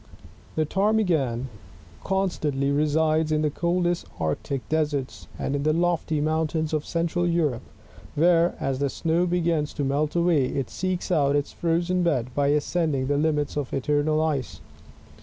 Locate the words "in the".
3.31-3.51, 5.55-5.73